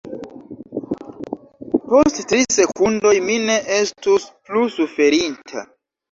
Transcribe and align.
Post 1.89 2.15
tri 2.31 2.47
sekundoj 2.55 3.11
mi 3.27 3.35
ne 3.49 3.57
estus 3.75 4.25
plu 4.47 4.63
suferinta. 4.77 5.63